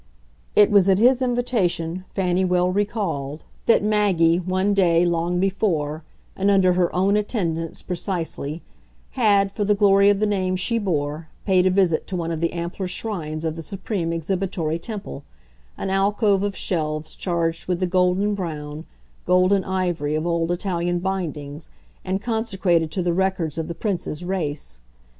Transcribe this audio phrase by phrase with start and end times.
[0.55, 6.03] It was at his invitation, Fanny well recalled, that Maggie, one day, long before,
[6.35, 8.63] and under her own attendance precisely,
[9.11, 12.41] had, for the glory of the name she bore, paid a visit to one of
[12.41, 15.23] the ampler shrines of the supreme exhibitory temple,
[15.77, 18.87] an alcove of shelves charged with the gold and brown,
[19.27, 21.69] gold and ivory, of old Italian bindings
[22.03, 24.79] and consecrated to the records of the Prince's race.